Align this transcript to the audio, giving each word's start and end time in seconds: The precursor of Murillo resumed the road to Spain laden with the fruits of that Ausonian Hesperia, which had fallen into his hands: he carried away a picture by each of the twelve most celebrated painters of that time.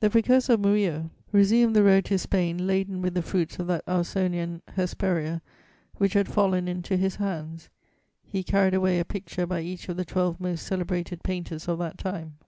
The 0.00 0.10
precursor 0.10 0.54
of 0.54 0.60
Murillo 0.62 1.10
resumed 1.30 1.76
the 1.76 1.84
road 1.84 2.06
to 2.06 2.18
Spain 2.18 2.66
laden 2.66 3.00
with 3.00 3.14
the 3.14 3.22
fruits 3.22 3.60
of 3.60 3.68
that 3.68 3.86
Ausonian 3.86 4.60
Hesperia, 4.74 5.40
which 5.98 6.14
had 6.14 6.26
fallen 6.26 6.66
into 6.66 6.96
his 6.96 7.14
hands: 7.22 7.68
he 8.26 8.42
carried 8.42 8.74
away 8.74 8.98
a 8.98 9.04
picture 9.04 9.46
by 9.46 9.60
each 9.60 9.88
of 9.88 9.96
the 9.96 10.04
twelve 10.04 10.40
most 10.40 10.66
celebrated 10.66 11.22
painters 11.22 11.68
of 11.68 11.78
that 11.78 11.96
time. 11.96 12.38